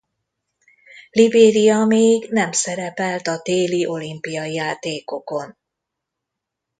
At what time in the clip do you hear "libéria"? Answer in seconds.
1.09-1.83